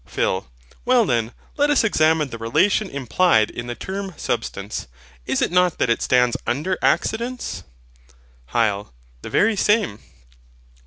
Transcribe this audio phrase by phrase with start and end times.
[0.07, 0.47] PHIL.
[0.83, 4.87] Well then, let us examine the relation implied in the term SUBSTANCE.
[5.27, 7.61] Is it not that it stands under accidents?
[8.51, 8.93] HYL.
[9.21, 9.99] The very same.